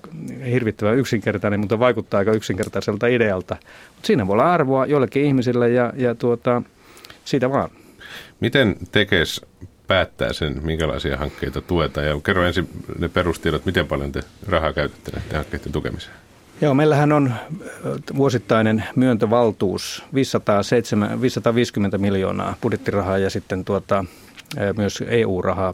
[0.52, 3.58] hirvittävän yksinkertainen, mutta vaikuttaa aika yksinkertaiselta idealta.
[3.96, 6.62] Mutta siinä voi olla arvoa jollekin ihmisille ja, ja tuota,
[7.26, 7.70] siitä vaan.
[8.40, 9.42] Miten tekes
[9.88, 12.08] päättää sen, minkälaisia hankkeita tuetaan?
[12.08, 16.27] Ja kerro ensin ne perustiedot, miten paljon te rahaa käytätte näiden hankkeiden tukemiseen?
[16.62, 17.34] Joo, meillähän on
[18.18, 24.06] vuosittainen myöntövaltuus 507, 550 miljoonaa budjettirahaa ja sitten tuota,
[24.78, 25.74] myös EU-rahaa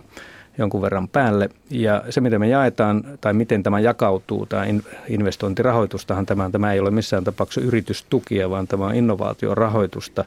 [0.58, 1.50] jonkun verran päälle.
[1.70, 4.66] Ja se, miten me jaetaan tai miten tämä jakautuu, tämä
[5.08, 10.26] investointirahoitustahan tämä, tämä ei ole missään tapauksessa yritystukia, vaan tämä on innovaatiorahoitusta.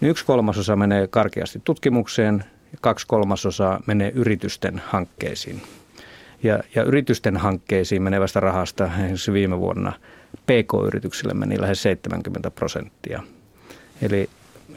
[0.00, 2.44] Niin yksi kolmasosa menee karkeasti tutkimukseen,
[2.80, 5.62] kaksi kolmasosaa menee yritysten hankkeisiin.
[6.42, 9.92] Ja, ja yritysten hankkeisiin menevästä rahasta esimerkiksi viime vuonna
[10.46, 13.22] PK-yrityksille meni lähes 70 prosenttia.
[14.02, 14.30] Eli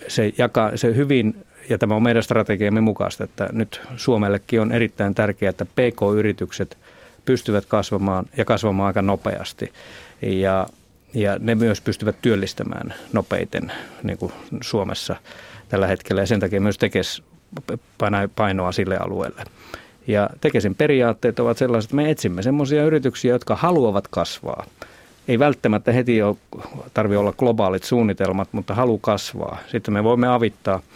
[0.07, 5.15] se, jakaa, se hyvin ja tämä on meidän strategiamme mukaista, että nyt Suomellekin on erittäin
[5.15, 6.77] tärkeää, että PK-yritykset
[7.25, 9.73] pystyvät kasvamaan ja kasvamaan aika nopeasti.
[10.21, 10.67] Ja,
[11.13, 13.71] ja ne myös pystyvät työllistämään nopeiten
[14.03, 15.15] niin kuin Suomessa
[15.69, 17.23] tällä hetkellä ja sen takia myös tekes
[18.35, 19.43] painoa sille alueelle.
[20.07, 24.65] Ja Tekesin periaatteet ovat sellaiset, että me etsimme sellaisia yrityksiä, jotka haluavat kasvaa.
[25.27, 26.35] Ei välttämättä heti ole,
[26.93, 29.57] tarvitse olla globaalit suunnitelmat, mutta halu kasvaa.
[29.67, 30.81] Sitten me voimme avittaa–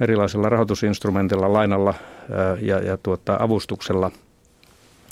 [0.00, 1.94] erilaisilla rahoitusinstrumentilla, lainalla
[2.60, 4.10] ja, ja tuota, avustuksella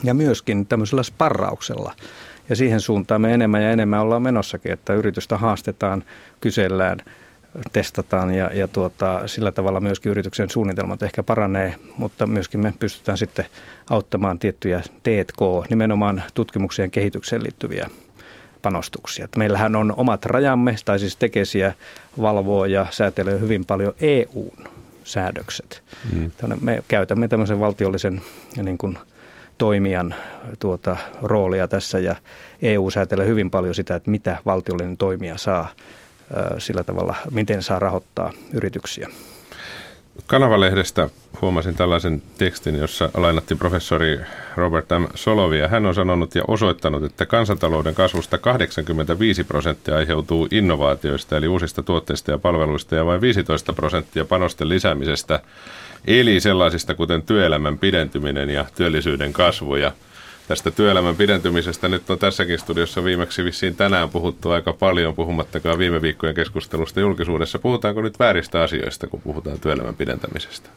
[0.05, 1.93] ja myöskin tämmöisellä sparrauksella.
[2.49, 6.05] Ja siihen suuntaan me enemmän ja enemmän ollaan menossakin, että yritystä haastetaan,
[6.41, 6.99] kysellään,
[7.73, 13.19] testataan ja, ja tuota, sillä tavalla myöskin yrityksen suunnitelmat ehkä paranee, mutta myöskin me pystytään
[13.19, 13.47] sitten
[13.91, 17.91] auttamaan tiettyjä T&K, nimenomaan tutkimukseen kehitykseen liittyviä
[18.63, 19.29] panostuksia.
[19.37, 21.75] Meillähän on omat rajamme, tai siis tekesiä
[22.21, 24.69] valvoo ja säätelee hyvin paljon EUn
[25.05, 25.83] säädökset.
[26.13, 26.31] Mm.
[26.61, 28.23] Me käytämme tämmöisen valtiollisen
[28.63, 28.99] niin kuin,
[29.59, 30.15] toimijan
[30.59, 32.17] tuota, roolia tässä ja
[32.63, 35.69] EU säätelee hyvin paljon sitä, että mitä valtiollinen toimija saa
[36.59, 39.09] sillä tavalla, miten saa rahoittaa yrityksiä.
[40.27, 41.09] Kanavalehdestä
[41.43, 44.21] huomasin tällaisen tekstin, jossa lainattiin professori
[44.57, 45.05] Robert M.
[45.15, 45.69] Solovia.
[45.69, 52.31] Hän on sanonut ja osoittanut, että kansantalouden kasvusta 85 prosenttia aiheutuu innovaatioista, eli uusista tuotteista
[52.31, 55.41] ja palveluista, ja vain 15 prosenttia panosten lisäämisestä,
[56.07, 59.77] eli sellaisista kuten työelämän pidentyminen ja työllisyyden kasvu.
[59.77, 59.93] Ja
[60.49, 66.03] tästä työelämän pidentymisestä nyt on tässäkin studiossa viimeksi vissiin tänään puhuttu aika paljon, puhumattakaan viime
[66.03, 67.59] viikkojen keskustelusta julkisuudessa.
[67.59, 70.71] Puhutaanko nyt vääristä asioista, kun puhutaan työelämän pidentämisestä?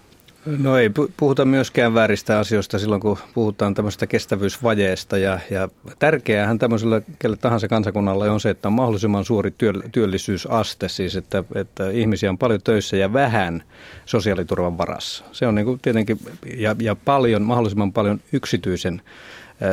[0.45, 5.17] No ei puhuta myöskään vääristä asioista silloin, kun puhutaan tämmöisestä kestävyysvajeesta.
[5.17, 9.53] Ja, ja tärkeäähän tämmöiselle kelle tahansa kansakunnalle on se, että on mahdollisimman suuri
[9.91, 13.63] työllisyysaste, siis että, että ihmisiä on paljon töissä ja vähän
[14.05, 15.25] sosiaaliturvan varassa.
[15.31, 16.19] Se on niin kuin tietenkin,
[16.57, 19.01] ja, ja paljon, mahdollisimman paljon yksityisen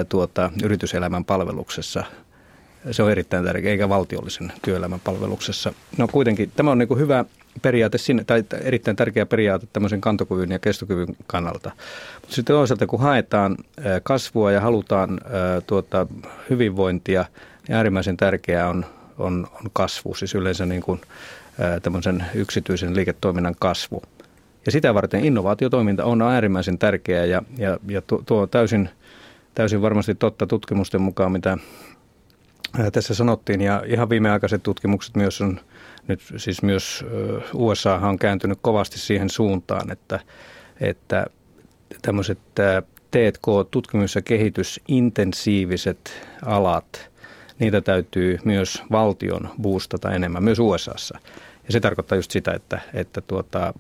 [0.09, 2.05] tuota, yrityselämän palveluksessa.
[2.91, 5.73] Se on erittäin tärkeä, eikä valtiollisen työelämän palveluksessa.
[5.99, 7.25] No kuitenkin tämä on niin kuin hyvä
[7.63, 11.71] periaate sinne, tai erittäin tärkeä periaate tämmöisen kantokyvyn ja kestokyvyn kannalta.
[12.21, 13.57] Mutta sitten toisaalta, kun haetaan
[14.03, 15.21] kasvua ja halutaan
[15.67, 16.07] tuota,
[16.51, 17.25] hyvinvointia,
[17.69, 18.87] niin äärimmäisen tärkeää on,
[19.19, 21.01] on, on kasvu, siis yleensä niin kuin,
[21.83, 24.03] tämmöisen yksityisen liiketoiminnan kasvu.
[24.67, 28.89] Ja sitä varten innovaatiotoiminta on äärimmäisen tärkeää ja, ja, ja tuo, tuo täysin–
[29.57, 31.59] täysin varmasti totta tutkimusten mukaan, mitä
[32.93, 33.61] tässä sanottiin.
[33.61, 35.61] Ja ihan viimeaikaiset tutkimukset myös on,
[36.09, 37.05] nyt siis myös
[37.55, 40.21] USA on kääntynyt kovasti siihen suuntaan, että,
[40.81, 41.27] että
[42.03, 42.39] tämmöiset
[43.11, 47.11] T&K, tutkimus- ja kehitysintensiiviset alat,
[47.59, 51.19] niitä täytyy myös valtion boostata enemmän, myös USAssa.
[51.67, 53.75] Ja se tarkoittaa just sitä, että, että tuota,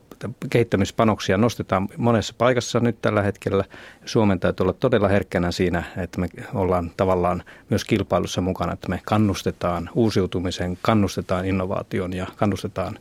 [0.51, 3.65] kehittämispanoksia nostetaan monessa paikassa nyt tällä hetkellä.
[4.05, 9.01] Suomen täytyy olla todella herkkänä siinä, että me ollaan tavallaan myös kilpailussa mukana, että me
[9.05, 12.99] kannustetaan uusiutumisen, kannustetaan innovaation ja kannustetaan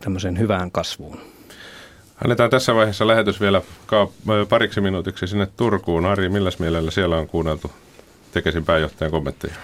[0.00, 1.20] tämmöiseen hyvään kasvuun.
[2.24, 3.62] Annetaan tässä vaiheessa lähetys vielä
[4.48, 6.06] pariksi minuutiksi sinne Turkuun.
[6.06, 7.72] Ari, milläs mielellä siellä on kuunneltu
[8.32, 9.54] Tekesin pääjohtajan kommentteja?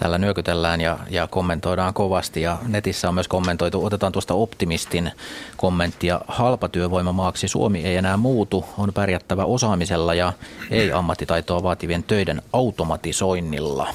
[0.00, 2.42] Täällä nyökytellään ja, ja kommentoidaan kovasti.
[2.42, 5.10] Ja netissä on myös kommentoitu, otetaan tuosta optimistin
[5.56, 10.32] kommenttia, halpatyövoimamaaksi Suomi ei enää muutu, on pärjättävä osaamisella ja
[10.70, 13.88] ei ammattitaitoa vaativien töiden automatisoinnilla.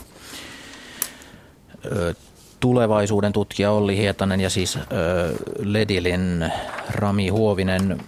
[2.60, 4.80] tulevaisuuden tutkija Olli Hietanen ja siis
[5.60, 6.52] Ledilin
[6.90, 8.00] Rami Huovinen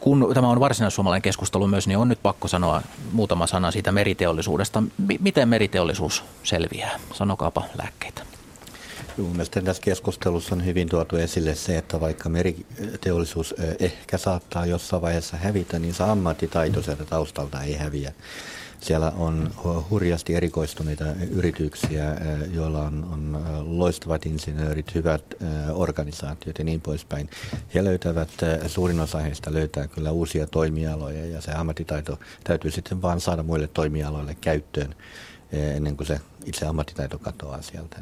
[0.00, 4.80] kun tämä on varsinaissuomalainen keskustelu myös, niin on nyt pakko sanoa muutama sana siitä meriteollisuudesta.
[4.80, 7.00] M- miten meriteollisuus selviää?
[7.12, 8.25] Sanokaapa lääkkeitä.
[9.18, 15.36] Mielestäni tässä keskustelussa on hyvin tuotu esille se, että vaikka meriteollisuus ehkä saattaa jossain vaiheessa
[15.36, 18.12] hävitä, niin se ammattitaito sieltä taustalta ei häviä.
[18.80, 19.50] Siellä on
[19.90, 22.16] hurjasti erikoistuneita yrityksiä,
[22.52, 23.44] joilla on, on
[23.78, 25.34] loistavat insinöörit, hyvät
[25.72, 27.30] organisaatiot ja niin poispäin.
[27.74, 28.28] He löytävät,
[28.66, 33.68] suurin osa heistä löytää kyllä uusia toimialoja ja se ammattitaito täytyy sitten vaan saada muille
[33.68, 34.94] toimialoille käyttöön
[35.52, 37.96] ennen kuin se itse ammattitaito katoaa sieltä.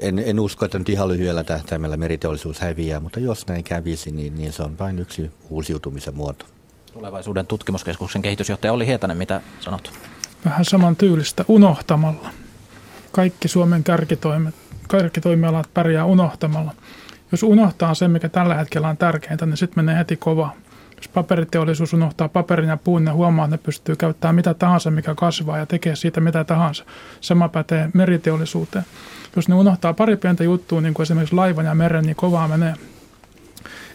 [0.00, 4.34] En, en usko, että nyt ihan lyhyellä tähtäimellä meriteollisuus häviää, mutta jos näin kävisi, niin,
[4.34, 6.46] niin se on vain yksi uusiutumisen muoto.
[6.92, 9.92] Tulevaisuuden tutkimuskeskuksen kehitysjohtaja oli Hietanen, mitä sanot?
[10.44, 12.30] Vähän saman tyylistä unohtamalla.
[13.12, 14.54] Kaikki Suomen kärkitoimet,
[14.88, 16.74] kärkitoimialat pärjää unohtamalla.
[17.32, 20.52] Jos unohtaa sen, mikä tällä hetkellä on tärkeintä, niin sitten menee heti kova.
[20.96, 25.14] Jos paperiteollisuus unohtaa paperin ja puun, ne huomaa, että ne pystyy käyttämään mitä tahansa, mikä
[25.14, 26.84] kasvaa ja tekee siitä mitä tahansa.
[27.20, 28.84] Sama pätee meriteollisuuteen.
[29.36, 32.74] Jos ne unohtaa pari pientä juttua, niin kuin esimerkiksi laivan ja meren, niin kovaa menee.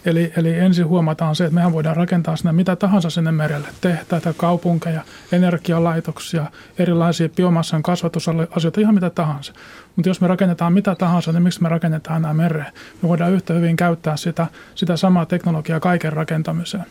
[0.04, 3.68] Eli, eli ensin huomataan se, että mehän voidaan rakentaa sinne mitä tahansa sinne merelle.
[3.80, 6.46] Tehtäitä, kaupunkeja, energialaitoksia,
[6.78, 9.52] erilaisia biomassan kasvatusasioita, ihan mitä tahansa.
[9.96, 12.72] Mutta jos me rakennetaan mitä tahansa, niin miksi me rakennetaan nämä mereen?
[13.02, 16.84] Me voidaan yhtä hyvin käyttää sitä, sitä samaa teknologiaa kaiken rakentamiseen.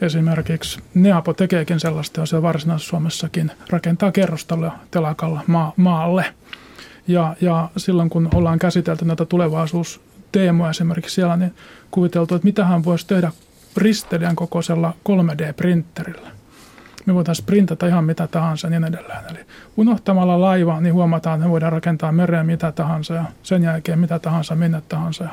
[0.00, 6.24] Esimerkiksi Neapo tekeekin sellaista, jos Varsinais-Suomessakin rakentaa kerrostaloja telakalla maa, maalle.
[7.08, 10.00] Ja, ja silloin kun ollaan käsitelty näitä tulevaisuus
[10.32, 11.54] teemoja esimerkiksi siellä, niin
[11.90, 13.32] kuviteltu, että mitä hän voisi tehdä
[13.76, 16.28] ristelijän kokoisella 3D-printerillä.
[17.06, 19.24] Me voitaisiin printata ihan mitä tahansa niin edelleen.
[19.30, 19.38] Eli
[19.76, 24.18] unohtamalla laiva, niin huomataan, että me voidaan rakentaa mereen mitä tahansa ja sen jälkeen mitä
[24.18, 25.24] tahansa minne tahansa.
[25.24, 25.30] Ja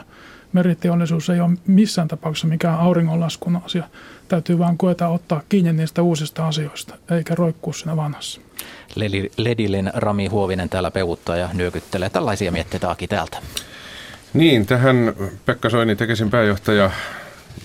[0.53, 3.83] meriteollisuus ei ole missään tapauksessa mikään auringonlaskun asia.
[4.27, 8.41] Täytyy vaan koeta ottaa kiinni niistä uusista asioista, eikä roikkua siinä vanhassa.
[9.37, 12.09] Ledilin Rami Huovinen täällä peuttaa ja nyökyttelee.
[12.09, 13.37] Tällaisia mietteitä Aki täältä.
[14.33, 15.13] Niin, tähän
[15.45, 16.91] Pekka Soini, Tekesin pääjohtaja,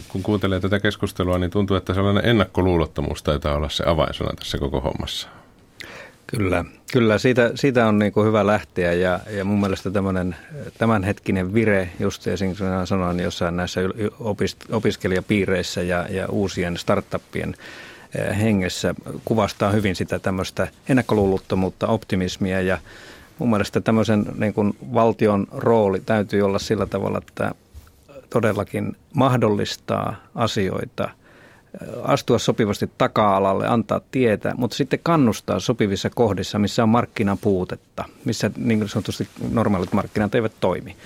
[0.09, 4.81] kun kuuntelee tätä keskustelua, niin tuntuu, että sellainen ennakkoluulottomuus taitaa olla se avainsana tässä koko
[4.81, 5.29] hommassa.
[6.37, 10.37] Kyllä, kyllä siitä, siitä on niin kuin hyvä lähteä ja, ja mun mielestä tämmöinen
[10.79, 12.55] tämänhetkinen vire, just esim.
[12.85, 13.81] sanoin jossain näissä
[14.21, 17.55] opist, opiskelijapiireissä ja, ja uusien startuppien
[18.19, 22.79] eh, hengessä kuvastaa hyvin sitä tämmöistä ennakkoluulottomuutta, optimismia ja
[23.39, 27.55] mun mielestä tämmöisen niin kuin valtion rooli täytyy olla sillä tavalla, että
[28.31, 31.11] todellakin mahdollistaa asioita–
[32.03, 38.89] astua sopivasti taka-alalle, antaa tietä, mutta sitten kannustaa sopivissa kohdissa, missä on markkinapuutetta, missä niin
[38.89, 40.97] sanotusti normaalit markkinat eivät toimi.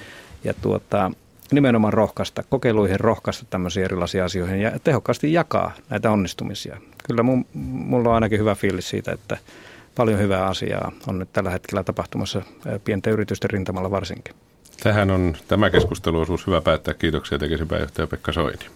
[0.45, 1.11] Ja tuota,
[1.53, 6.77] nimenomaan rohkaista, kokeiluihin rohkaista tämmöisiä erilaisia asioihin ja tehokkaasti jakaa näitä onnistumisia.
[7.07, 9.39] Kyllä mun, mulla on ainakin hyvä fiilis siitä, että
[9.95, 12.43] paljon hyvää asiaa on nyt tällä hetkellä tapahtumassa
[12.85, 14.35] pienten yritysten rintamalla varsinkin.
[14.83, 16.95] Tähän on tämä keskusteluosuus hyvä päättää.
[16.95, 18.67] Kiitoksia tekesin pääjohtaja Pekka Soini.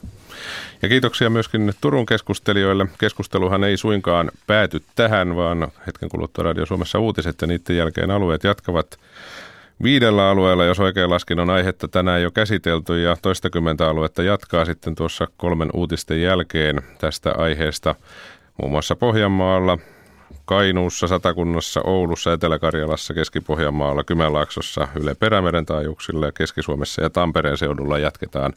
[0.82, 2.86] Ja kiitoksia myöskin Turun keskustelijoille.
[2.98, 8.44] Keskusteluhan ei suinkaan pääty tähän, vaan hetken kuluttua Radio Suomessa uutiset ja niiden jälkeen alueet
[8.44, 8.98] jatkavat
[9.82, 14.94] viidellä alueella, jos oikein laskin, on aihetta tänään jo käsitelty ja toistakymmentä aluetta jatkaa sitten
[14.94, 17.94] tuossa kolmen uutisten jälkeen tästä aiheesta.
[18.58, 19.78] Muun muassa Pohjanmaalla,
[20.44, 28.52] Kainuussa, Satakunnassa, Oulussa, Etelä-Karjalassa, Keski-Pohjanmaalla, Kymenlaaksossa, Yle Perämeren taajuuksilla, Keski-Suomessa ja Tampereen seudulla jatketaan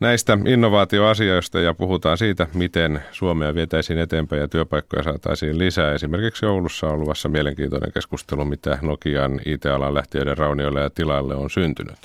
[0.00, 5.92] näistä innovaatioasioista ja puhutaan siitä, miten Suomea vietäisiin eteenpäin ja työpaikkoja saataisiin lisää.
[5.92, 11.98] Esimerkiksi Oulussa on luvassa mielenkiintoinen keskustelu, mitä Nokian IT-alan lähtiöiden raunioille ja tilalle on syntynyt.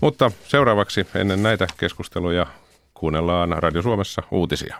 [0.00, 2.46] Mutta seuraavaksi ennen näitä keskusteluja
[2.94, 4.76] kuunnellaan Radio Suomessa uutisia.